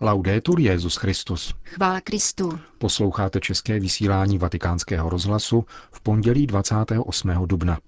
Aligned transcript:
Laudetur 0.00 0.60
Jezus 0.60 0.96
Christus. 0.96 1.54
Chvála 1.64 2.00
Kristu. 2.00 2.58
Posloucháte 2.78 3.40
české 3.40 3.80
vysílání 3.80 4.38
Vatikánského 4.38 5.10
rozhlasu 5.10 5.64
v 5.90 6.00
pondělí 6.00 6.46
28. 6.46 7.30
dubna. 7.46 7.78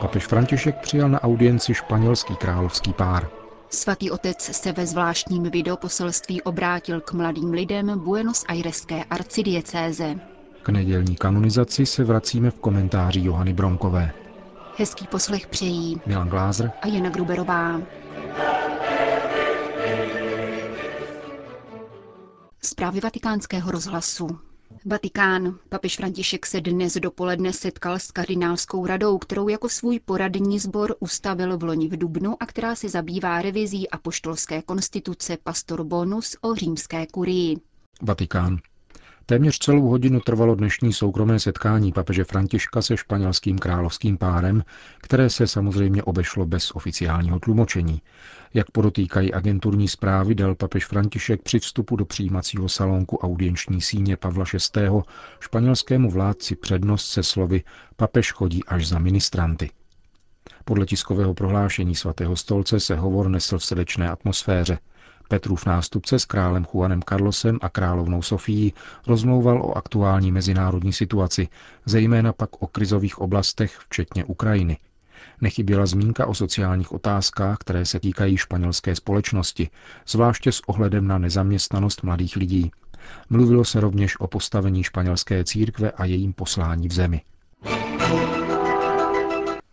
Papež 0.00 0.26
František 0.26 0.76
přijal 0.80 1.08
na 1.08 1.22
audienci 1.22 1.74
španělský 1.74 2.36
královský 2.36 2.92
pár. 2.92 3.30
Svatý 3.68 4.10
otec 4.10 4.42
se 4.42 4.72
ve 4.72 4.86
zvláštním 4.86 5.42
videoposelství 5.42 6.42
obrátil 6.42 7.00
k 7.00 7.12
mladým 7.12 7.50
lidem 7.50 7.98
Buenos 7.98 8.44
Aireské 8.48 9.04
arcidiecéze. 9.04 10.31
K 10.62 10.68
nedělní 10.68 11.16
kanonizaci 11.16 11.86
se 11.86 12.04
vracíme 12.04 12.50
v 12.50 12.54
komentáři 12.54 13.20
Johany 13.24 13.52
Bromkové. 13.52 14.12
Hezký 14.76 15.06
poslech 15.06 15.46
přejí 15.46 16.00
Milan 16.06 16.28
Glázer 16.28 16.72
a 16.82 16.86
Jana 16.86 17.10
Gruberová. 17.10 17.80
Zprávy 22.62 23.00
vatikánského 23.00 23.70
rozhlasu. 23.70 24.38
Vatikán. 24.86 25.58
Papež 25.68 25.96
František 25.96 26.46
se 26.46 26.60
dnes 26.60 26.94
dopoledne 26.94 27.52
setkal 27.52 27.98
s 27.98 28.10
kardinálskou 28.10 28.86
radou, 28.86 29.18
kterou 29.18 29.48
jako 29.48 29.68
svůj 29.68 30.00
poradní 30.00 30.58
sbor 30.58 30.94
ustavil 31.00 31.58
v 31.58 31.62
loni 31.62 31.88
v 31.88 31.96
Dubnu 31.96 32.36
a 32.40 32.46
která 32.46 32.74
se 32.74 32.88
zabývá 32.88 33.42
revizí 33.42 33.90
apoštolské 33.90 34.62
konstituce 34.62 35.36
Pastor 35.44 35.84
Bonus 35.84 36.36
o 36.40 36.54
římské 36.54 37.06
kurii. 37.06 37.56
Vatikán. 38.02 38.58
Téměř 39.32 39.58
celou 39.58 39.88
hodinu 39.88 40.20
trvalo 40.20 40.54
dnešní 40.54 40.92
soukromé 40.92 41.40
setkání 41.40 41.92
papeže 41.92 42.24
Františka 42.24 42.82
se 42.82 42.96
španělským 42.96 43.58
královským 43.58 44.18
párem, 44.18 44.64
které 44.98 45.30
se 45.30 45.46
samozřejmě 45.46 46.02
obešlo 46.02 46.46
bez 46.46 46.70
oficiálního 46.70 47.40
tlumočení. 47.40 48.02
Jak 48.54 48.70
podotýkají 48.70 49.34
agenturní 49.34 49.88
zprávy, 49.88 50.34
dal 50.34 50.54
papež 50.54 50.86
František 50.86 51.42
při 51.42 51.58
vstupu 51.58 51.96
do 51.96 52.04
přijímacího 52.04 52.68
salonku 52.68 53.16
audienční 53.16 53.80
síně 53.80 54.16
Pavla 54.16 54.44
VI. 54.76 54.88
španělskému 55.40 56.10
vládci 56.10 56.56
přednost 56.56 57.06
se 57.06 57.22
slovy 57.22 57.62
papež 57.96 58.32
chodí 58.32 58.64
až 58.64 58.88
za 58.88 58.98
ministranty. 58.98 59.70
Podle 60.64 60.86
tiskového 60.86 61.34
prohlášení 61.34 61.94
svatého 61.94 62.36
stolce 62.36 62.80
se 62.80 62.96
hovor 62.96 63.28
nesl 63.28 63.58
v 63.58 63.64
srdečné 63.64 64.10
atmosféře– 64.10 64.78
Petrův 65.32 65.66
nástupce 65.66 66.18
s 66.18 66.24
králem 66.24 66.66
Juanem 66.74 67.02
Carlosem 67.02 67.58
a 67.62 67.68
královnou 67.68 68.22
Sofií 68.22 68.72
rozmlouval 69.06 69.62
o 69.62 69.76
aktuální 69.76 70.32
mezinárodní 70.32 70.92
situaci, 70.92 71.48
zejména 71.86 72.32
pak 72.32 72.62
o 72.62 72.66
krizových 72.66 73.18
oblastech, 73.18 73.78
včetně 73.78 74.24
Ukrajiny. 74.24 74.78
Nechyběla 75.40 75.86
zmínka 75.86 76.26
o 76.26 76.34
sociálních 76.34 76.92
otázkách, 76.92 77.58
které 77.58 77.86
se 77.86 78.00
týkají 78.00 78.36
španělské 78.36 78.94
společnosti, 78.94 79.70
zvláště 80.06 80.52
s 80.52 80.60
ohledem 80.60 81.06
na 81.06 81.18
nezaměstnanost 81.18 82.02
mladých 82.02 82.36
lidí. 82.36 82.70
Mluvilo 83.30 83.64
se 83.64 83.80
rovněž 83.80 84.20
o 84.20 84.26
postavení 84.26 84.82
španělské 84.82 85.44
církve 85.44 85.90
a 85.90 86.04
jejím 86.04 86.32
poslání 86.32 86.88
v 86.88 86.92
zemi. 86.92 87.20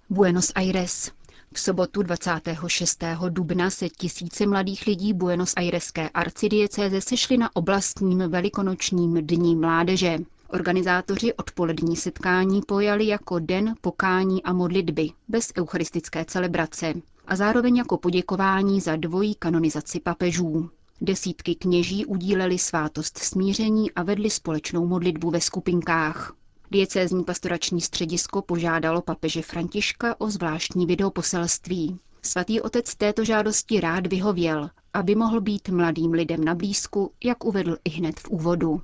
Buenos 0.09 0.51
Aires. 0.55 1.18
V 1.53 1.59
sobotu 1.59 2.03
26. 2.03 3.03
dubna 3.29 3.69
se 3.69 3.89
tisíce 3.89 4.47
mladých 4.47 4.87
lidí 4.87 5.13
Buenos 5.13 5.53
Aireské 5.57 6.09
arcidiecéze 6.09 7.01
sešli 7.01 7.37
na 7.37 7.55
oblastním 7.55 8.17
velikonočním 8.27 9.13
dní 9.27 9.55
mládeže. 9.55 10.17
Organizátoři 10.49 11.33
odpolední 11.33 11.95
setkání 11.95 12.61
pojali 12.67 13.07
jako 13.07 13.39
den 13.39 13.75
pokání 13.81 14.43
a 14.43 14.53
modlitby, 14.53 15.09
bez 15.27 15.51
eucharistické 15.57 16.25
celebrace, 16.25 16.93
a 17.27 17.35
zároveň 17.35 17.75
jako 17.77 17.97
poděkování 17.97 18.81
za 18.81 18.95
dvojí 18.95 19.35
kanonizaci 19.35 19.99
papežů. 19.99 20.69
Desítky 21.01 21.55
kněží 21.55 22.05
udíleli 22.05 22.57
svátost 22.59 23.17
smíření 23.17 23.91
a 23.91 24.03
vedli 24.03 24.29
společnou 24.29 24.87
modlitbu 24.87 25.29
ve 25.29 25.41
skupinkách. 25.41 26.33
Diecézní 26.71 27.23
pastorační 27.23 27.81
středisko 27.81 28.41
požádalo 28.41 29.01
papeže 29.01 29.41
Františka 29.41 30.15
o 30.21 30.29
zvláštní 30.29 30.85
videoposelství. 30.85 31.99
Svatý 32.21 32.61
otec 32.61 32.95
této 32.95 33.25
žádosti 33.25 33.79
rád 33.79 34.07
vyhověl, 34.07 34.69
aby 34.93 35.15
mohl 35.15 35.41
být 35.41 35.69
mladým 35.69 36.11
lidem 36.11 36.43
na 36.43 36.55
blízku, 36.55 37.11
jak 37.23 37.45
uvedl 37.45 37.77
i 37.83 37.89
hned 37.89 38.19
v 38.19 38.29
úvodu. 38.29 38.81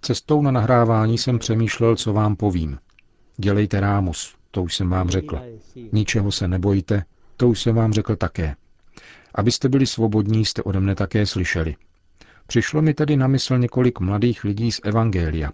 Cestou 0.00 0.42
na 0.42 0.50
nahrávání 0.50 1.18
jsem 1.18 1.38
přemýšlel, 1.38 1.96
co 1.96 2.12
vám 2.12 2.36
povím. 2.36 2.78
Dělejte 3.36 3.80
rámus, 3.80 4.34
to 4.50 4.62
už 4.62 4.74
jsem 4.76 4.90
vám 4.90 5.08
řekl. 5.10 5.40
Ničeho 5.92 6.32
se 6.32 6.48
nebojte, 6.48 7.04
to 7.36 7.48
už 7.48 7.62
jsem 7.62 7.74
vám 7.74 7.92
řekl 7.92 8.16
také. 8.16 8.56
Abyste 9.34 9.68
byli 9.68 9.86
svobodní, 9.86 10.44
jste 10.44 10.62
ode 10.62 10.80
mne 10.80 10.94
také 10.94 11.26
slyšeli. 11.26 11.76
Přišlo 12.46 12.82
mi 12.82 12.94
tedy 12.94 13.16
na 13.16 13.26
mysl 13.26 13.58
několik 13.58 14.00
mladých 14.00 14.44
lidí 14.44 14.72
z 14.72 14.80
Evangelia. 14.84 15.52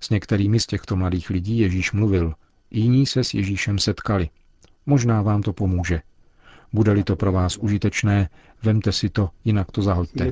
S 0.00 0.10
některými 0.10 0.60
z 0.60 0.66
těchto 0.66 0.96
mladých 0.96 1.30
lidí 1.30 1.58
Ježíš 1.58 1.92
mluvil, 1.92 2.34
jiní 2.70 3.06
se 3.06 3.24
s 3.24 3.34
Ježíšem 3.34 3.78
setkali. 3.78 4.28
Možná 4.86 5.22
vám 5.22 5.42
to 5.42 5.52
pomůže. 5.52 6.00
Bude-li 6.72 7.04
to 7.04 7.16
pro 7.16 7.32
vás 7.32 7.56
užitečné, 7.56 8.28
vemte 8.62 8.92
si 8.92 9.08
to, 9.10 9.30
jinak 9.44 9.70
to 9.70 9.82
zahoďte. 9.82 10.30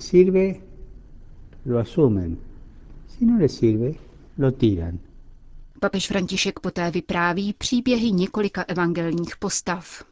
Papež 5.80 6.08
František 6.08 6.60
poté 6.60 6.90
vypráví 6.90 7.52
příběhy 7.52 8.12
několika 8.12 8.64
evangelních 8.68 9.36
postav. 9.36 10.04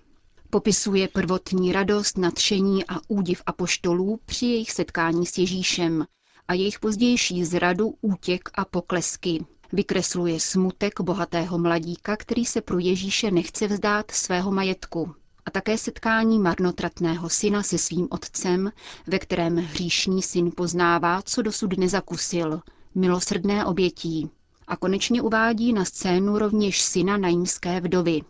Popisuje 0.54 1.08
prvotní 1.08 1.72
radost, 1.72 2.18
nadšení 2.18 2.86
a 2.86 3.00
údiv 3.08 3.42
apoštolů 3.46 4.20
při 4.26 4.46
jejich 4.46 4.70
setkání 4.72 5.26
s 5.26 5.38
Ježíšem 5.38 6.06
a 6.48 6.54
jejich 6.54 6.80
pozdější 6.80 7.44
zradu, 7.44 7.94
útěk 8.00 8.48
a 8.54 8.64
poklesky. 8.64 9.44
Vykresluje 9.72 10.40
smutek 10.40 11.00
bohatého 11.00 11.58
mladíka, 11.58 12.16
který 12.16 12.44
se 12.44 12.60
pro 12.60 12.78
Ježíše 12.78 13.30
nechce 13.30 13.66
vzdát 13.66 14.10
svého 14.10 14.50
majetku. 14.52 15.14
A 15.46 15.50
také 15.50 15.78
setkání 15.78 16.38
marnotratného 16.38 17.28
syna 17.28 17.62
se 17.62 17.78
svým 17.78 18.08
otcem, 18.10 18.72
ve 19.06 19.18
kterém 19.18 19.56
hříšný 19.56 20.22
syn 20.22 20.52
poznává, 20.56 21.22
co 21.22 21.42
dosud 21.42 21.78
nezakusil, 21.78 22.60
milosrdné 22.94 23.64
obětí. 23.64 24.30
A 24.66 24.76
konečně 24.76 25.22
uvádí 25.22 25.72
na 25.72 25.84
scénu 25.84 26.38
rovněž 26.38 26.80
syna 26.80 27.16
najímské 27.16 27.80
vdovy, 27.80 28.20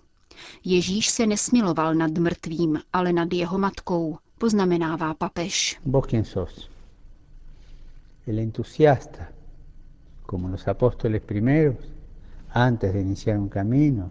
Ježíš 0.65 1.11
se 1.11 1.27
nesmiloval 1.27 1.95
nad 1.95 2.19
mrtvým, 2.19 2.81
ale 2.93 3.13
nad 3.13 3.33
jeho 3.33 3.59
matkou, 3.59 4.19
poznamenává 4.39 5.15
papež. 5.15 5.81
El 8.27 8.39
entusiasta, 8.39 9.29
como 10.27 10.49
los 10.49 10.69
apóstoles 10.69 11.23
primeros, 11.23 11.77
antes 12.55 12.93
de 12.93 13.01
iniciar 13.01 13.39
un 13.39 13.49
camino. 13.49 14.11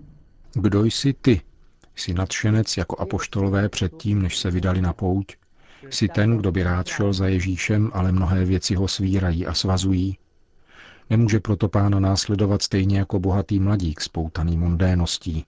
Kdo 0.54 0.86
jsi 0.86 1.14
ty? 1.14 1.42
Jsi 1.96 2.14
nadšenec 2.14 2.78
jako 2.78 3.00
apoštolové 3.00 3.70
předtím, 3.70 4.22
než 4.22 4.38
se 4.38 4.52
vydali 4.52 4.82
na 4.82 4.94
pouť? 4.94 5.36
Jsi 5.90 6.08
ten, 6.08 6.38
kdo 6.38 6.52
by 6.52 6.64
rád 6.64 6.88
šel 6.88 7.14
za 7.14 7.28
Ježíšem, 7.28 7.92
ale 7.94 8.12
mnohé 8.12 8.46
věci 8.46 8.76
ho 8.76 8.88
svírají 8.88 9.46
a 9.46 9.54
svazují? 9.54 10.18
Nemůže 11.10 11.40
proto 11.40 11.70
pána 11.70 12.00
následovat 12.00 12.62
stejně 12.62 12.98
jako 12.98 13.20
bohatý 13.20 13.60
mladík 13.60 14.02
spoutaný 14.02 14.58
mundéností. 14.58 15.46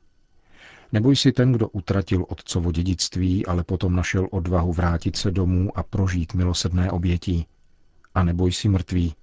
Neboj 0.95 1.15
si 1.15 1.31
ten, 1.31 1.51
kdo 1.51 1.69
utratil 1.69 2.25
otcovo 2.29 2.71
dědictví, 2.71 3.45
ale 3.45 3.63
potom 3.63 3.95
našel 3.95 4.27
odvahu 4.31 4.73
vrátit 4.73 5.15
se 5.15 5.31
domů 5.31 5.77
a 5.77 5.83
prožít 5.83 6.33
milosedné 6.33 6.91
obětí. 6.91 7.47
A 8.15 8.23
neboj 8.23 8.51
si 8.51 8.69
mrtvý. 8.69 9.15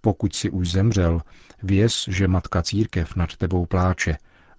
Pokud 0.00 0.34
si 0.34 0.50
už 0.50 0.70
zemřel, 0.70 1.20
věz, 1.62 2.04
že 2.08 2.28
matka 2.28 2.62
církev 2.62 3.16
nad 3.16 3.36
tebou 3.36 3.66
pláče 3.66 4.16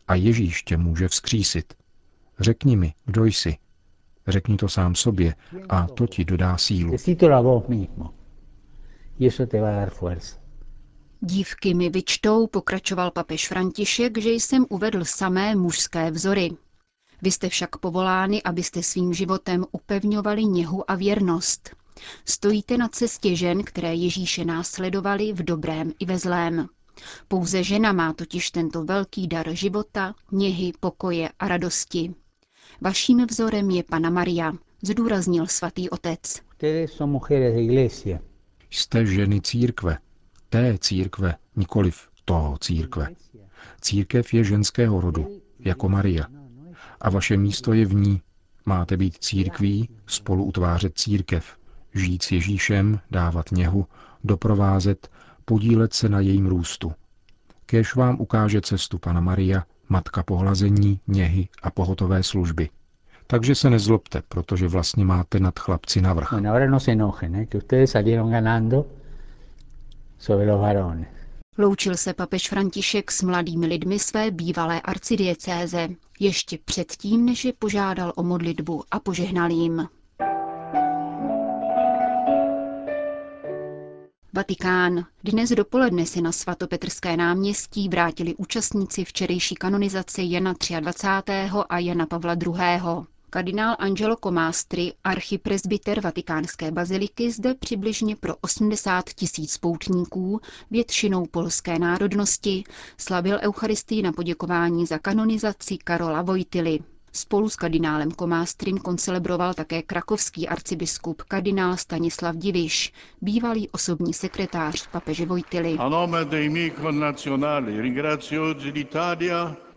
a 0.08 0.16
Ježíš 0.16 0.64
tě 0.64 0.78
může 0.78 1.08
vzkřísit. 1.08 1.74
Řekni 2.40 2.76
mi, 2.78 2.94
kdo 3.06 3.26
jsi. 3.26 3.58
Řekni 4.28 4.58
to 4.58 4.70
sám 4.70 4.96
sobě 4.96 5.36
a 5.70 5.88
to 5.88 6.08
ti 6.08 6.26
dodá 6.26 6.58
sílu. 6.58 6.96
Y 9.20 9.28
eso 9.28 9.46
te 9.46 9.62
va 9.62 9.70
a 9.70 9.76
dar 9.76 9.90
fuerza. 9.90 10.41
Dívky 11.24 11.74
mi 11.74 11.90
vyčtou, 11.90 12.48
pokračoval 12.48 13.12
papež 13.12 13.48
František, 13.48 14.18
že 14.18 14.30
jsem 14.32 14.66
uvedl 14.70 15.06
samé 15.06 15.56
mužské 15.56 16.12
vzory. 16.12 16.50
Vy 17.22 17.32
jste 17.32 17.50
však 17.50 17.78
povolány, 17.78 18.44
abyste 18.44 18.84
svým 18.84 19.14
životem 19.14 19.66
upevňovali 19.72 20.46
něhu 20.46 20.92
a 20.92 20.96
věrnost. 20.96 21.76
Stojíte 22.26 22.78
na 22.78 22.88
cestě 22.88 23.36
žen, 23.36 23.64
které 23.64 23.96
Ježíše 23.96 24.46
následovali 24.46 25.34
v 25.34 25.44
dobrém 25.44 25.92
i 26.00 26.06
ve 26.06 26.18
zlém. 26.18 26.68
Pouze 27.28 27.64
žena 27.64 27.92
má 27.92 28.14
totiž 28.14 28.52
tento 28.52 28.84
velký 28.84 29.28
dar 29.28 29.54
života, 29.54 30.16
něhy, 30.32 30.72
pokoje 30.80 31.30
a 31.40 31.48
radosti. 31.48 32.14
Vaším 32.82 33.26
vzorem 33.26 33.70
je 33.70 33.84
Pana 33.84 34.10
Maria, 34.10 34.54
zdůraznil 34.84 35.48
svatý 35.48 35.90
otec. 35.90 36.42
Jste 38.70 39.06
ženy 39.06 39.42
církve, 39.42 39.98
té 40.52 40.78
církve, 40.78 41.36
nikoliv 41.56 42.08
toho 42.26 42.58
církve. 42.58 43.08
Církev 43.82 44.34
je 44.34 44.44
ženského 44.44 45.02
rodu, 45.02 45.42
jako 45.60 45.90
Maria. 45.90 46.26
A 47.02 47.10
vaše 47.10 47.38
místo 47.38 47.74
je 47.74 47.86
v 47.86 47.94
ní. 47.94 48.22
Máte 48.66 48.98
být 48.98 49.18
církví, 49.18 49.90
spolu 50.06 50.44
utvářet 50.44 51.00
církev, 51.00 51.58
žít 51.94 52.24
s 52.24 52.32
Ježíšem, 52.32 53.00
dávat 53.12 53.52
něhu, 53.52 53.86
doprovázet, 54.24 55.10
podílet 55.46 55.94
se 55.94 56.10
na 56.10 56.20
jejím 56.20 56.48
růstu. 56.48 56.92
Kéž 57.66 57.96
vám 57.96 58.22
ukáže 58.22 58.62
cestu 58.62 58.98
Pana 58.98 59.22
Maria, 59.22 59.64
matka 59.90 60.24
pohlazení, 60.24 61.00
něhy 61.08 61.48
a 61.64 61.72
pohotové 61.72 62.24
služby. 62.24 62.70
Takže 63.28 63.56
se 63.56 63.70
nezlobte, 63.70 64.22
protože 64.28 64.68
vlastně 64.68 65.06
máte 65.06 65.40
nad 65.40 65.60
chlapci 65.60 66.02
navrch. 66.02 66.34
Sobre 70.22 70.46
los 70.46 70.62
varones. 70.62 71.08
Loučil 71.58 71.98
se 71.98 72.14
papež 72.14 72.50
František 72.50 73.12
s 73.12 73.22
mladými 73.22 73.68
lidmi 73.68 74.00
své 74.00 74.32
bývalé 74.32 74.82
arcidiecéze, 74.82 75.90
ještě 76.20 76.58
předtím, 76.66 77.26
než 77.26 77.46
je 77.46 77.54
požádal 77.54 78.14
o 78.16 78.24
modlitbu 78.24 78.84
a 78.92 79.00
požehnal 79.00 79.52
jim. 79.52 79.88
Vatikán. 84.34 85.06
Dnes 85.24 85.50
dopoledne 85.50 86.06
si 86.06 86.22
na 86.22 86.32
svatopetrské 86.32 87.18
náměstí 87.18 87.90
vrátili 87.90 88.36
účastníci 88.36 89.06
včerejší 89.06 89.56
kanonizace 89.56 90.24
Jana 90.24 90.54
23. 90.80 91.34
a 91.70 91.80
Jana 91.80 92.06
Pavla 92.06 92.34
II. 92.34 93.06
Kardinál 93.34 93.76
Angelo 93.80 94.16
Comastri, 94.16 94.94
archipresbyter 95.04 96.02
vatikánské 96.02 96.72
baziliky, 96.72 97.32
zde 97.32 97.54
přibližně 97.56 98.16
pro 98.16 98.36
80 98.42 99.06
tisíc 99.10 99.58
poutníků, 99.58 100.42
většinou 100.72 101.26
polské 101.26 101.80
národnosti, 101.80 102.64
slavil 102.98 103.40
Eucharistii 103.42 104.02
na 104.02 104.12
poděkování 104.12 104.86
za 104.86 105.00
kanonizaci 105.00 105.78
Karola 105.78 106.22
Vojtily. 106.22 106.80
Spolu 107.14 107.50
s 107.50 107.56
kardinálem 107.56 108.12
Komástrin 108.12 108.78
koncelebroval 108.78 109.54
také 109.54 109.82
krakovský 109.82 110.48
arcibiskup 110.48 111.22
kardinál 111.22 111.78
Stanislav 111.78 112.36
Diviš, 112.36 112.94
bývalý 113.22 113.70
osobní 113.70 114.14
sekretář 114.14 114.88
papeže 114.88 115.26
Vojtily. 115.26 115.78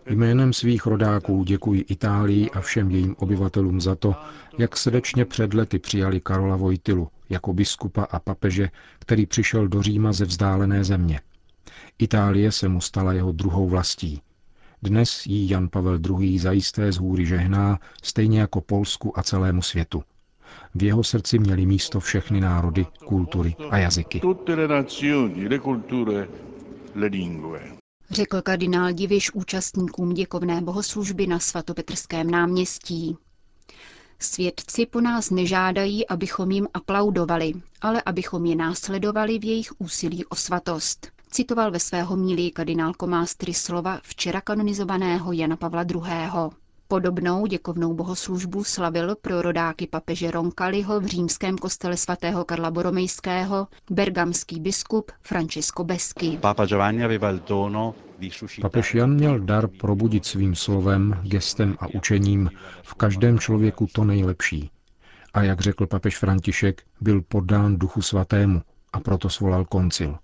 Jménem 0.06 0.52
svých 0.52 0.86
rodáků 0.86 1.44
děkuji 1.44 1.80
Itálii 1.80 2.50
a 2.50 2.60
všem 2.60 2.90
jejím 2.90 3.16
obyvatelům 3.18 3.80
za 3.80 3.94
to, 3.94 4.14
jak 4.58 4.76
srdečně 4.76 5.24
před 5.24 5.54
lety 5.54 5.78
přijali 5.78 6.20
Karola 6.20 6.56
Vojtilu 6.56 7.08
jako 7.28 7.52
biskupa 7.52 8.02
a 8.02 8.18
papeže, 8.18 8.68
který 8.98 9.26
přišel 9.26 9.68
do 9.68 9.82
Říma 9.82 10.12
ze 10.12 10.24
vzdálené 10.24 10.84
země. 10.84 11.20
Itálie 11.98 12.52
se 12.52 12.68
mu 12.68 12.80
stala 12.80 13.12
jeho 13.12 13.32
druhou 13.32 13.68
vlastí. 13.68 14.20
Dnes 14.82 15.26
jí 15.26 15.50
Jan 15.50 15.68
Pavel 15.68 15.98
II. 16.20 16.38
zajisté 16.38 16.92
z 16.92 16.96
hůry 16.96 17.26
žehná, 17.26 17.78
stejně 18.02 18.40
jako 18.40 18.60
Polsku 18.60 19.18
a 19.18 19.22
celému 19.22 19.62
světu. 19.62 20.02
V 20.74 20.82
jeho 20.82 21.04
srdci 21.04 21.38
měly 21.38 21.66
místo 21.66 22.00
všechny 22.00 22.40
národy, 22.40 22.86
kultury 23.04 23.54
a 23.70 23.78
jazyky. 23.78 24.20
Řekl 28.14 28.42
kardinál 28.42 28.92
Diviš 28.92 29.34
účastníkům 29.34 30.14
děkovné 30.14 30.60
bohoslužby 30.60 31.26
na 31.26 31.38
svatopetrském 31.38 32.30
náměstí. 32.30 33.16
Svědci 34.18 34.86
po 34.86 35.00
nás 35.00 35.30
nežádají, 35.30 36.08
abychom 36.08 36.50
jim 36.50 36.68
aplaudovali, 36.74 37.52
ale 37.80 38.02
abychom 38.06 38.46
je 38.46 38.56
následovali 38.56 39.38
v 39.38 39.44
jejich 39.44 39.72
úsilí 39.80 40.24
o 40.24 40.36
svatost 40.36 41.14
citoval 41.34 41.70
ve 41.70 41.80
svého 41.80 42.16
mílí 42.16 42.50
kardinál 42.50 42.94
Komástry 42.94 43.54
slova 43.54 44.00
včera 44.02 44.40
kanonizovaného 44.40 45.32
Jana 45.32 45.56
Pavla 45.56 45.82
II. 45.82 46.02
Podobnou 46.88 47.46
děkovnou 47.46 47.94
bohoslužbu 47.94 48.64
slavil 48.64 49.16
pro 49.16 49.42
rodáky 49.42 49.86
papeže 49.86 50.30
Roncaliho 50.30 51.00
v 51.00 51.06
římském 51.06 51.58
kostele 51.58 51.96
svatého 51.96 52.44
Karla 52.44 52.70
Boromejského 52.70 53.68
bergamský 53.90 54.60
biskup 54.60 55.12
Francesco 55.22 55.84
Besky. 55.84 56.38
Papež 58.60 58.94
Jan 58.94 59.14
měl 59.14 59.38
dar 59.38 59.68
probudit 59.68 60.26
svým 60.26 60.54
slovem, 60.54 61.20
gestem 61.22 61.76
a 61.80 61.86
učením 61.94 62.50
v 62.82 62.94
každém 62.94 63.38
člověku 63.38 63.86
to 63.92 64.04
nejlepší. 64.04 64.70
A 65.34 65.42
jak 65.42 65.60
řekl 65.60 65.86
papež 65.86 66.18
František, 66.18 66.82
byl 67.00 67.22
poddán 67.22 67.76
duchu 67.76 68.02
svatému 68.02 68.62
a 68.92 69.00
proto 69.00 69.28
svolal 69.30 69.64
koncil. 69.64 70.18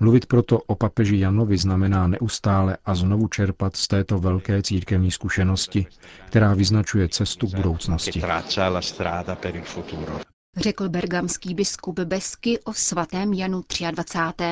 Mluvit 0.00 0.26
proto 0.26 0.58
o 0.58 0.74
papeži 0.74 1.18
Janovi 1.18 1.58
znamená 1.58 2.06
neustále 2.06 2.76
a 2.84 2.94
znovu 2.94 3.28
čerpat 3.28 3.76
z 3.76 3.88
této 3.88 4.18
velké 4.18 4.62
církevní 4.62 5.10
zkušenosti, 5.10 5.86
která 6.26 6.54
vyznačuje 6.54 7.08
cestu 7.08 7.46
k 7.46 7.54
budoucnosti. 7.54 8.22
Řekl 10.56 10.88
bergamský 10.88 11.54
biskup 11.54 12.00
Besky 12.00 12.58
o 12.64 12.72
svatém 12.72 13.32
Janu 13.32 13.62
23. 13.90 14.44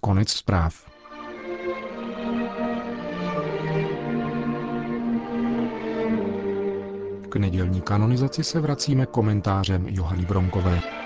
Konec 0.00 0.30
zpráv. 0.30 0.74
K 7.28 7.36
nedělní 7.36 7.80
kanonizaci 7.80 8.44
se 8.44 8.60
vracíme 8.60 9.06
komentářem 9.06 9.88
Johany 9.88 10.24
Bronkové. 10.26 11.05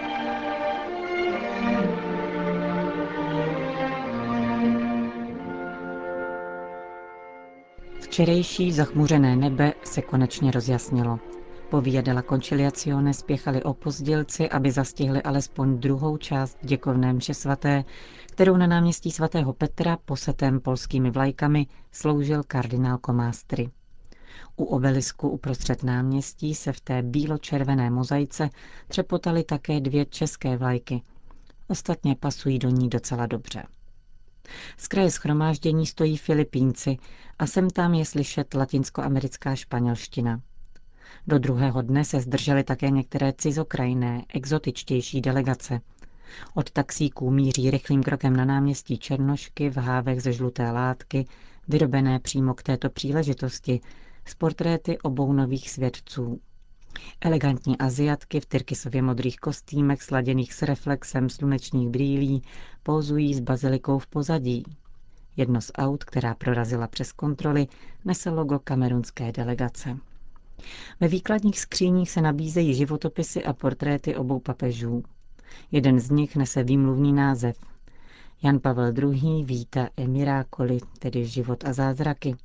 Včerejší 8.10 8.72
zachmuřené 8.72 9.36
nebe 9.36 9.74
se 9.84 10.02
konečně 10.02 10.50
rozjasnilo. 10.50 11.18
Po 11.68 11.80
Via 11.80 12.02
della 12.02 12.22
Conciliazione 12.22 13.14
spěchali 13.14 13.62
opozdělci, 13.62 14.48
aby 14.48 14.70
zastihli 14.70 15.22
alespoň 15.22 15.78
druhou 15.78 16.16
část 16.16 16.58
děkovné 16.62 17.12
mše 17.12 17.34
svaté, 17.34 17.84
kterou 18.26 18.56
na 18.56 18.66
náměstí 18.66 19.10
svatého 19.10 19.52
Petra, 19.52 19.96
posetém 20.04 20.60
polskými 20.60 21.10
vlajkami, 21.10 21.66
sloužil 21.92 22.42
kardinál 22.46 22.98
Komástry. 22.98 23.70
U 24.56 24.64
obelisku 24.64 25.28
uprostřed 25.28 25.82
náměstí 25.82 26.54
se 26.54 26.72
v 26.72 26.80
té 26.80 27.02
bílo-červené 27.02 27.90
mozaice 27.90 28.50
třepotaly 28.88 29.44
také 29.44 29.80
dvě 29.80 30.04
české 30.04 30.56
vlajky. 30.56 31.02
Ostatně 31.68 32.16
pasují 32.20 32.58
do 32.58 32.68
ní 32.68 32.88
docela 32.88 33.26
dobře. 33.26 33.62
Z 34.76 34.88
kraje 34.88 35.10
schromáždění 35.10 35.86
stojí 35.86 36.16
Filipínci 36.16 36.96
a 37.38 37.46
sem 37.46 37.70
tam 37.70 37.94
je 37.94 38.04
slyšet 38.04 38.54
latinskoamerická 38.54 39.56
španělština. 39.56 40.40
Do 41.26 41.38
druhého 41.38 41.82
dne 41.82 42.04
se 42.04 42.20
zdržely 42.20 42.64
také 42.64 42.90
některé 42.90 43.32
cizokrajné, 43.32 44.24
exotičtější 44.34 45.20
delegace. 45.20 45.80
Od 46.54 46.70
taxíků 46.70 47.30
míří 47.30 47.70
rychlým 47.70 48.02
krokem 48.02 48.36
na 48.36 48.44
náměstí 48.44 48.98
Černošky 48.98 49.70
v 49.70 49.76
hávech 49.76 50.22
ze 50.22 50.32
žluté 50.32 50.70
látky, 50.70 51.26
vyrobené 51.68 52.18
přímo 52.18 52.54
k 52.54 52.62
této 52.62 52.90
příležitosti, 52.90 53.80
s 54.26 54.34
portréty 54.34 54.98
obou 54.98 55.32
nových 55.32 55.70
svědců. 55.70 56.40
Elegantní 57.20 57.78
aziatky 57.78 58.40
v 58.40 58.46
tyrkysově 58.46 59.02
modrých 59.02 59.36
kostýmech 59.36 60.02
sladěných 60.02 60.54
s 60.54 60.62
reflexem 60.62 61.28
slunečních 61.28 61.88
brýlí 61.88 62.42
pózují 62.82 63.34
s 63.34 63.40
bazilikou 63.40 63.98
v 63.98 64.06
pozadí. 64.06 64.64
Jedno 65.36 65.60
z 65.60 65.70
aut, 65.74 66.04
která 66.04 66.34
prorazila 66.34 66.86
přes 66.86 67.12
kontroly, 67.12 67.66
nese 68.04 68.30
logo 68.30 68.58
kamerunské 68.58 69.32
delegace. 69.32 69.96
Ve 71.00 71.08
výkladních 71.08 71.60
skříních 71.60 72.10
se 72.10 72.20
nabízejí 72.20 72.74
životopisy 72.74 73.44
a 73.44 73.52
portréty 73.52 74.16
obou 74.16 74.40
papežů. 74.40 75.02
Jeden 75.72 76.00
z 76.00 76.10
nich 76.10 76.36
nese 76.36 76.62
výmluvný 76.62 77.12
název. 77.12 77.56
Jan 78.42 78.60
Pavel 78.60 78.92
II. 78.98 79.44
víta 79.44 79.88
Emirákoli, 79.96 80.78
tedy 80.98 81.26
život 81.26 81.64
a 81.64 81.72
zázraky. 81.72 82.36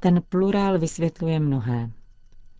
Ten 0.00 0.22
plurál 0.28 0.78
vysvětluje 0.78 1.40
mnohé. 1.40 1.90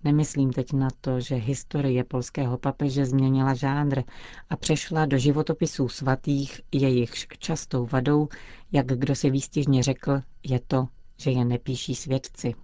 Nemyslím 0.04 0.52
teď 0.52 0.72
na 0.72 0.88
to, 1.00 1.20
že 1.20 1.34
historie 1.34 2.04
polského 2.04 2.58
papeže 2.58 3.06
změnila 3.06 3.54
žánr 3.54 4.02
a 4.50 4.56
přešla 4.56 5.06
do 5.06 5.18
životopisů 5.18 5.88
svatých, 5.88 6.60
jejichž 6.72 7.26
častou 7.38 7.86
vadou, 7.86 8.28
jak 8.72 8.86
kdo 8.86 9.14
si 9.14 9.30
výstižně 9.30 9.82
řekl, 9.82 10.20
je 10.42 10.60
to, 10.66 10.88
že 11.16 11.30
je 11.30 11.44
nepíší 11.44 11.94
svědci. 11.94 12.54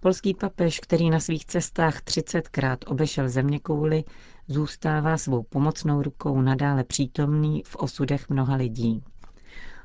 Polský 0.00 0.34
papež, 0.34 0.80
který 0.80 1.10
na 1.10 1.20
svých 1.20 1.46
cestách 1.46 2.00
třicetkrát 2.00 2.78
obešel 2.86 3.28
země 3.28 3.58
kouly, 3.58 4.04
zůstává 4.48 5.16
svou 5.18 5.42
pomocnou 5.42 6.02
rukou 6.02 6.40
nadále 6.40 6.84
přítomný 6.84 7.62
v 7.66 7.76
osudech 7.76 8.28
mnoha 8.28 8.54
lidí. 8.56 9.02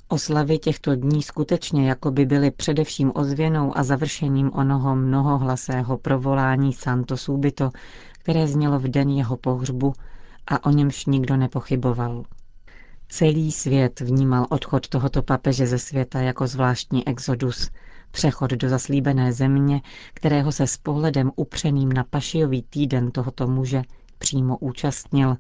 Oslavy 0.10 0.58
těchto 0.60 0.96
dní 0.96 1.24
skutečně 1.24 1.90
jako 1.90 2.12
by 2.12 2.26
byly 2.26 2.52
především 2.52 3.12
ozvěnou 3.16 3.78
a 3.78 3.84
završením 3.84 4.52
onoho 4.54 4.96
mnohohlasého 4.96 5.98
provolání 5.98 6.74
Santo 6.74 7.18
Subito, 7.18 7.70
které 8.20 8.48
znělo 8.48 8.80
v 8.80 8.88
den 8.88 9.10
jeho 9.10 9.38
pohřbu 9.38 9.94
a 10.48 10.66
o 10.66 10.70
němž 10.70 11.06
nikdo 11.06 11.38
nepochyboval. 11.38 12.24
Celý 13.10 13.52
svět 13.52 14.00
vnímal 14.00 14.46
odchod 14.50 14.88
tohoto 14.88 15.24
papeže 15.24 15.68
ze 15.68 15.80
světa 15.80 16.22
jako 16.22 16.48
zvláštní 16.48 17.08
exodus, 17.08 17.70
přechod 18.12 18.52
do 18.52 18.70
zaslíbené 18.70 19.34
země, 19.34 19.82
kterého 20.14 20.52
se 20.52 20.68
s 20.68 20.78
pohledem 20.78 21.32
upřeným 21.36 21.94
na 21.94 22.04
pašijový 22.04 22.62
týden 22.62 23.12
tohoto 23.12 23.48
muže 23.48 23.82
přímo 24.18 24.58
účastnil 24.58 25.38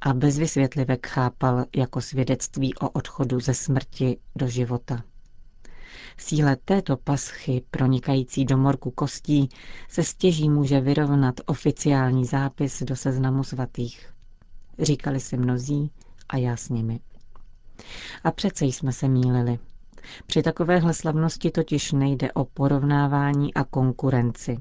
a 0.00 0.12
bez 0.12 0.38
vysvětlivek 0.38 1.06
chápal 1.06 1.64
jako 1.76 2.00
svědectví 2.00 2.74
o 2.74 2.90
odchodu 2.90 3.40
ze 3.40 3.54
smrti 3.54 4.18
do 4.36 4.48
života. 4.48 5.02
Síle 6.18 6.56
této 6.56 6.96
paschy, 6.96 7.62
pronikající 7.70 8.44
do 8.44 8.58
morku 8.58 8.90
kostí, 8.90 9.48
se 9.88 10.04
stěží 10.04 10.48
může 10.48 10.80
vyrovnat 10.80 11.34
oficiální 11.46 12.24
zápis 12.24 12.82
do 12.82 12.96
seznamu 12.96 13.44
svatých. 13.44 14.12
Říkali 14.78 15.20
si 15.20 15.36
mnozí 15.36 15.90
a 16.28 16.36
já 16.36 16.56
s 16.56 16.68
nimi. 16.68 17.00
A 18.24 18.30
přece 18.30 18.64
jsme 18.64 18.92
se 18.92 19.08
mýlili. 19.08 19.58
Při 20.26 20.42
takovéhle 20.42 20.94
slavnosti 20.94 21.50
totiž 21.50 21.92
nejde 21.92 22.32
o 22.32 22.44
porovnávání 22.44 23.54
a 23.54 23.64
konkurenci. 23.64 24.58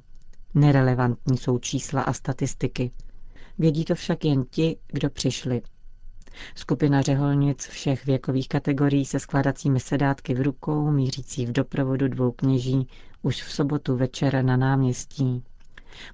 Nerelevantní 0.54 1.38
jsou 1.38 1.58
čísla 1.58 2.02
a 2.02 2.14
statistiky. 2.14 2.92
Vědí 3.60 3.86
to 3.86 3.96
však 3.96 4.26
jen 4.26 4.44
ti, 4.50 4.78
kdo 4.88 5.10
přišli. 5.10 5.62
Skupina 6.56 7.02
řeholnic 7.02 7.68
všech 7.68 8.06
věkových 8.06 8.48
kategorií 8.48 9.06
se 9.06 9.20
skladacími 9.20 9.80
sedátky 9.80 10.34
v 10.34 10.42
rukou, 10.42 10.92
mířící 10.92 11.46
v 11.46 11.52
doprovodu 11.52 12.08
dvou 12.08 12.32
kněží, 12.32 12.88
už 13.22 13.44
v 13.44 13.52
sobotu 13.52 13.96
večer 13.96 14.44
na 14.44 14.58
náměstí. 14.58 15.44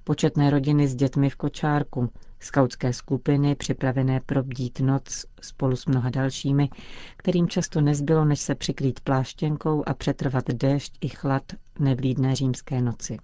Početné 0.04 0.50
rodiny 0.50 0.88
s 0.88 0.94
dětmi 0.94 1.30
v 1.30 1.36
kočárku, 1.36 2.10
skautské 2.40 2.92
skupiny 2.92 3.54
připravené 3.54 4.20
probdít 4.20 4.80
noc 4.80 5.24
spolu 5.42 5.76
s 5.76 5.86
mnoha 5.86 6.10
dalšími, 6.10 6.68
kterým 7.16 7.48
často 7.48 7.80
nezbylo, 7.80 8.24
než 8.24 8.40
se 8.40 8.54
přikrýt 8.54 9.00
pláštěnkou 9.00 9.82
a 9.86 9.94
přetrvat 9.94 10.44
déšť 10.48 10.98
i 11.00 11.08
chlad 11.08 11.42
nevlídné 11.78 12.34
římské 12.34 12.80
noci. 12.82 13.16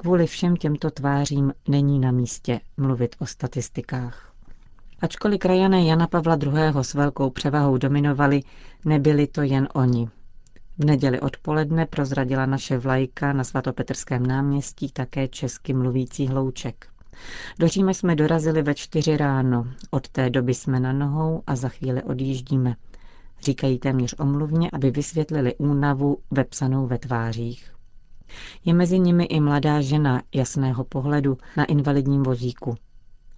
Kvůli 0.00 0.26
všem 0.26 0.56
těmto 0.56 0.90
tvářím 0.90 1.52
není 1.68 1.98
na 1.98 2.10
místě 2.10 2.60
mluvit 2.76 3.16
o 3.18 3.26
statistikách. 3.26 4.32
Ačkoliv 5.00 5.38
krajané 5.38 5.84
Jana 5.84 6.06
Pavla 6.06 6.38
II. 6.42 6.52
s 6.82 6.94
velkou 6.94 7.30
převahou 7.30 7.78
dominovali, 7.78 8.40
nebyli 8.84 9.26
to 9.26 9.42
jen 9.42 9.68
oni. 9.74 10.08
V 10.78 10.84
neděli 10.84 11.20
odpoledne 11.20 11.86
prozradila 11.86 12.46
naše 12.46 12.78
vlajka 12.78 13.32
na 13.32 13.44
svatopetrském 13.44 14.26
náměstí 14.26 14.90
také 14.92 15.28
česky 15.28 15.74
mluvící 15.74 16.26
hlouček. 16.26 16.86
Do 17.58 17.68
Říma 17.68 17.94
jsme 17.94 18.16
dorazili 18.16 18.62
ve 18.62 18.74
čtyři 18.74 19.16
ráno, 19.16 19.66
od 19.90 20.08
té 20.08 20.30
doby 20.30 20.54
jsme 20.54 20.80
na 20.80 20.92
nohou 20.92 21.42
a 21.46 21.56
za 21.56 21.68
chvíli 21.68 22.02
odjíždíme. 22.02 22.74
Říkají 23.42 23.78
téměř 23.78 24.14
omluvně, 24.18 24.70
aby 24.72 24.90
vysvětlili 24.90 25.54
únavu 25.56 26.18
vepsanou 26.30 26.86
ve 26.86 26.98
tvářích. 26.98 27.79
Je 28.64 28.74
mezi 28.74 28.98
nimi 28.98 29.24
i 29.24 29.40
mladá 29.40 29.80
žena 29.80 30.22
jasného 30.34 30.84
pohledu 30.84 31.38
na 31.56 31.64
invalidním 31.64 32.22
vozíku. 32.22 32.74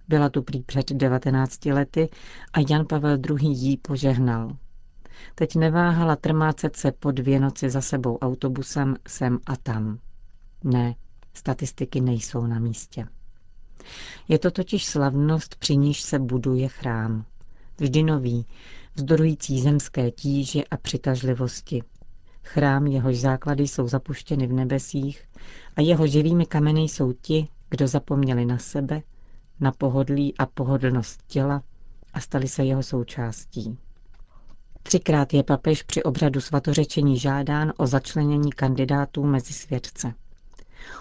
Byla 0.07 0.29
tu 0.29 0.41
prý 0.41 0.63
před 0.63 0.91
19 0.91 1.65
lety 1.65 2.09
a 2.53 2.59
Jan 2.69 2.85
Pavel 2.85 3.17
II. 3.29 3.47
jí 3.47 3.77
požehnal. 3.77 4.57
Teď 5.35 5.55
neváhala 5.55 6.15
trmácet 6.15 6.75
se 6.75 6.91
po 6.91 7.11
dvě 7.11 7.39
noci 7.39 7.69
za 7.69 7.81
sebou 7.81 8.17
autobusem 8.17 8.95
sem 9.07 9.39
a 9.45 9.55
tam. 9.55 9.99
Ne, 10.63 10.95
statistiky 11.33 12.01
nejsou 12.01 12.47
na 12.47 12.59
místě. 12.59 13.07
Je 14.27 14.39
to 14.39 14.51
totiž 14.51 14.85
slavnost, 14.85 15.55
při 15.55 15.77
níž 15.77 16.01
se 16.01 16.19
buduje 16.19 16.67
chrám. 16.67 17.25
Vždy 17.77 18.03
nový, 18.03 18.45
vzdorující 18.95 19.61
zemské 19.61 20.11
tíže 20.11 20.63
a 20.63 20.77
přitažlivosti. 20.77 21.83
Chrám, 22.43 22.87
jehož 22.87 23.19
základy 23.19 23.63
jsou 23.67 23.87
zapuštěny 23.87 24.47
v 24.47 24.53
nebesích 24.53 25.23
a 25.75 25.81
jeho 25.81 26.07
živými 26.07 26.45
kameny 26.45 26.81
jsou 26.81 27.13
ti, 27.13 27.47
kdo 27.69 27.87
zapomněli 27.87 28.45
na 28.45 28.57
sebe, 28.57 29.01
na 29.59 29.71
pohodlí 29.71 30.37
a 30.37 30.45
pohodlnost 30.45 31.23
těla 31.27 31.63
a 32.13 32.19
stali 32.19 32.47
se 32.47 32.63
jeho 32.63 32.83
součástí. 32.83 33.77
Třikrát 34.83 35.33
je 35.33 35.43
papež 35.43 35.83
při 35.83 36.03
obřadu 36.03 36.41
svatořečení 36.41 37.19
žádán 37.19 37.73
o 37.77 37.87
začlenění 37.87 38.51
kandidátů 38.51 39.23
mezi 39.23 39.53
svědce. 39.53 40.13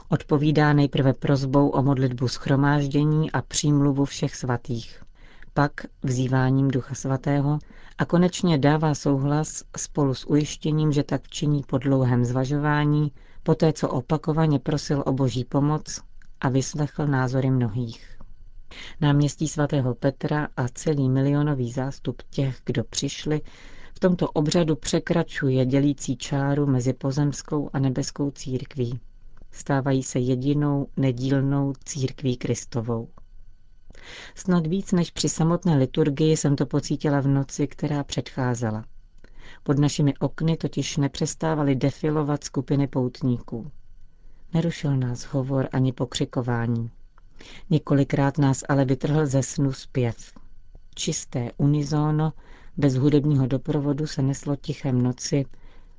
Odpovídá 0.08 0.72
nejprve 0.72 1.12
prozbou 1.12 1.68
o 1.68 1.82
modlitbu 1.82 2.28
schromáždění 2.28 3.30
a 3.32 3.42
přímluvu 3.42 4.04
všech 4.04 4.36
svatých. 4.36 5.02
Pak 5.54 5.72
vzýváním 6.02 6.68
Ducha 6.68 6.94
Svatého 6.94 7.58
a 7.98 8.04
konečně 8.04 8.58
dává 8.58 8.94
souhlas 8.94 9.64
spolu 9.76 10.14
s 10.14 10.24
ujištěním, 10.24 10.92
že 10.92 11.02
tak 11.02 11.28
činí 11.28 11.62
po 11.62 11.78
dlouhém 11.78 12.24
zvažování, 12.24 13.12
poté 13.42 13.72
co 13.72 13.88
opakovaně 13.88 14.58
prosil 14.58 15.02
o 15.06 15.12
boží 15.12 15.44
pomoc 15.44 16.00
a 16.40 16.48
vyslechl 16.48 17.06
názory 17.06 17.50
mnohých. 17.50 18.18
Náměstí 19.00 19.48
svatého 19.48 19.94
Petra 19.94 20.48
a 20.56 20.68
celý 20.68 21.08
milionový 21.08 21.72
zástup 21.72 22.22
těch, 22.30 22.60
kdo 22.64 22.84
přišli, 22.84 23.40
v 23.94 24.00
tomto 24.00 24.28
obřadu 24.28 24.76
překračuje 24.76 25.66
dělící 25.66 26.16
čáru 26.16 26.66
mezi 26.66 26.92
pozemskou 26.92 27.70
a 27.72 27.78
nebeskou 27.78 28.30
církví 28.30 29.00
stávají 29.52 30.02
se 30.02 30.18
jedinou 30.18 30.86
nedílnou 30.96 31.72
církví 31.84 32.36
Kristovou. 32.36 33.08
Snad 34.34 34.66
víc 34.66 34.92
než 34.92 35.10
při 35.10 35.28
samotné 35.28 35.76
liturgii 35.76 36.36
jsem 36.36 36.56
to 36.56 36.66
pocítila 36.66 37.20
v 37.20 37.26
noci, 37.26 37.66
která 37.66 38.04
předcházela. 38.04 38.84
Pod 39.62 39.78
našimi 39.78 40.14
okny 40.18 40.56
totiž 40.56 40.96
nepřestávaly 40.96 41.74
defilovat 41.74 42.44
skupiny 42.44 42.86
poutníků. 42.86 43.70
Nerušil 44.54 44.96
nás 44.96 45.22
hovor 45.22 45.68
ani 45.72 45.92
pokřikování. 45.92 46.90
Několikrát 47.70 48.38
nás 48.38 48.64
ale 48.68 48.84
vytrhl 48.84 49.26
ze 49.26 49.42
snu 49.42 49.72
zpěv. 49.72 50.16
Čisté 50.94 51.50
unizóno, 51.56 52.32
bez 52.76 52.94
hudebního 52.94 53.46
doprovodu 53.46 54.06
se 54.06 54.22
neslo 54.22 54.56
tichem 54.56 55.02
noci 55.02 55.46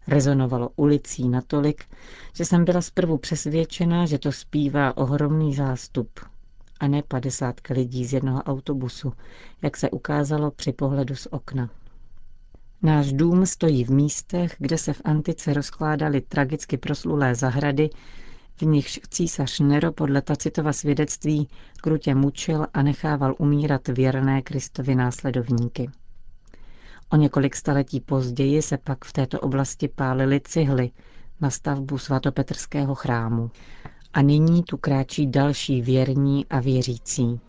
Rezonovalo 0.08 0.70
ulicí 0.76 1.30
natolik, 1.30 1.86
že 2.34 2.46
jsem 2.46 2.66
byla 2.66 2.82
zprvu 2.82 3.18
přesvědčena, 3.18 4.06
že 4.06 4.20
to 4.20 4.32
zpívá 4.32 4.98
ohromný 4.98 5.54
zástup 5.54 6.10
a 6.84 6.88
ne 6.88 7.04
padesátka 7.08 7.74
lidí 7.74 8.06
z 8.06 8.14
jednoho 8.14 8.44
autobusu, 8.44 9.14
jak 9.62 9.78
se 9.78 9.90
ukázalo 9.90 10.52
při 10.52 10.72
pohledu 10.72 11.16
z 11.16 11.28
okna. 11.32 11.70
Náš 12.82 13.14
dům 13.14 13.46
stojí 13.46 13.84
v 13.84 13.90
místech, 13.90 14.56
kde 14.60 14.78
se 14.78 14.94
v 14.94 15.02
antice 15.06 15.54
rozkládaly 15.54 16.22
tragicky 16.22 16.78
proslulé 16.78 17.36
zahrady, 17.36 17.90
v 18.56 18.62
nichž 18.62 19.00
císař 19.10 19.60
Nero 19.60 19.92
podle 19.92 20.22
Tacitova 20.22 20.74
svědectví 20.74 21.48
krutě 21.82 22.16
mučil 22.16 22.68
a 22.74 22.82
nechával 22.82 23.36
umírat 23.38 23.88
věrné 23.88 24.42
Kristovi 24.42 24.96
následovníky. 24.96 25.90
O 27.10 27.16
několik 27.16 27.56
staletí 27.56 28.00
později 28.00 28.62
se 28.62 28.78
pak 28.78 29.06
v 29.06 29.14
této 29.14 29.40
oblasti 29.40 29.88
pálily 29.88 30.42
cihly 30.44 30.92
na 31.42 31.50
stavbu 31.50 31.98
svatopetrského 31.98 32.96
chrámu. 32.96 33.52
A 34.14 34.22
nyní 34.22 34.64
tu 34.64 34.78
kráčí 34.78 35.28
další 35.28 35.82
věrní 35.82 36.46
a 36.46 36.60
věřící, 36.60 37.40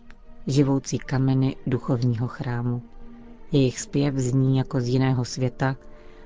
živoucí 0.46 0.98
kameny 0.98 1.56
duchovního 1.66 2.28
chrámu. 2.28 2.82
Jejich 3.52 3.80
zpěv 3.80 4.14
zní 4.14 4.58
jako 4.58 4.80
z 4.80 4.88
jiného 4.88 5.24
světa, 5.24 5.76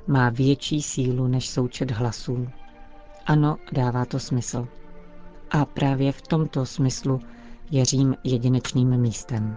má 0.07 0.31
větší 0.31 0.83
sílu 0.83 1.27
než 1.27 1.49
součet 1.49 1.91
hlasů. 1.91 2.49
Ano, 3.27 3.57
dává 3.73 4.05
to 4.05 4.19
smysl. 4.19 4.69
A 5.51 5.65
právě 5.65 6.13
v 6.13 6.23
tomto 6.23 6.67
smyslu 6.67 7.21
je 7.71 7.85
Řím 7.85 8.15
jedinečným 8.25 8.97
místem. 8.97 9.57